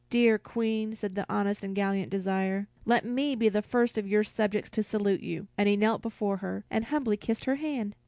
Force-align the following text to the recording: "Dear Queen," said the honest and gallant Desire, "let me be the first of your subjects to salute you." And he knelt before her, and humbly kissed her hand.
"Dear 0.09 0.39
Queen," 0.39 0.95
said 0.95 1.13
the 1.13 1.27
honest 1.29 1.63
and 1.63 1.75
gallant 1.75 2.09
Desire, 2.09 2.65
"let 2.85 3.05
me 3.05 3.35
be 3.35 3.49
the 3.49 3.61
first 3.61 3.99
of 3.99 4.07
your 4.07 4.23
subjects 4.23 4.71
to 4.71 4.81
salute 4.81 5.21
you." 5.21 5.45
And 5.59 5.69
he 5.69 5.77
knelt 5.77 6.01
before 6.01 6.37
her, 6.37 6.65
and 6.71 6.85
humbly 6.85 7.17
kissed 7.17 7.45
her 7.45 7.57
hand. 7.57 7.93